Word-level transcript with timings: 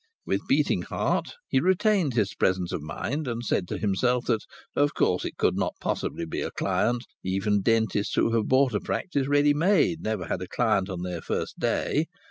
With 0.25 0.47
beating 0.47 0.81
heart 0.81 1.35
he 1.47 1.59
retained 1.59 2.15
his 2.15 2.33
presence 2.33 2.71
of 2.71 2.81
mind, 2.81 3.27
and 3.27 3.45
said 3.45 3.67
to 3.67 3.77
himself 3.77 4.25
that 4.25 4.39
of 4.75 4.95
course 4.95 5.25
it 5.25 5.37
could 5.37 5.55
not 5.55 5.75
possibly 5.79 6.25
be 6.25 6.41
a 6.41 6.49
client. 6.49 7.05
Even 7.23 7.61
dentists 7.61 8.15
who 8.15 8.43
bought 8.43 8.73
a 8.73 8.79
practice 8.79 9.27
ready 9.27 9.53
made 9.53 10.01
never 10.01 10.25
had 10.25 10.41
a 10.41 10.47
client 10.47 10.89
on 10.89 11.03
their 11.03 11.21
first 11.21 11.59
day. 11.59 12.07